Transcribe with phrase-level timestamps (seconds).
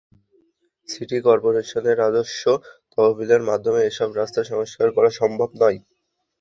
[0.89, 2.43] City করপোরেশনের রাজস্ব
[2.93, 5.79] তহবিলের মাধ্যমে এসব রাস্তা সংস্কার করা সম্ভব নয়।